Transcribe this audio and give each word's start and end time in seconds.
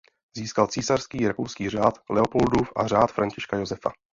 Získal 0.37 0.67
Císařský 0.67 1.27
rakouský 1.27 1.69
řád 1.69 1.93
Leopoldův 2.09 2.71
a 2.75 2.87
Řád 2.87 3.11
Františka 3.11 3.57
Josefa. 3.57 3.91